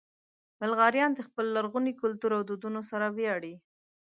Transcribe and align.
بلغاریان 0.59 1.11
د 1.15 1.19
خپل 1.27 1.45
لرغوني 1.55 1.93
کلتور 2.01 2.31
او 2.37 2.41
دودونو 2.49 2.81
سره 2.91 3.05
ویاړي. 3.17 3.53